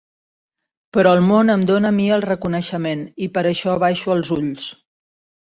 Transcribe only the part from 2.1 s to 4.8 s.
el reconeixement, i per això abaixo els ulls.